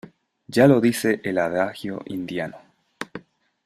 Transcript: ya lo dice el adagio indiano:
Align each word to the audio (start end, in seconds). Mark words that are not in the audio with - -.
ya 0.49 0.65
lo 0.65 0.81
dice 0.81 1.21
el 1.23 1.37
adagio 1.37 2.01
indiano: 2.07 2.57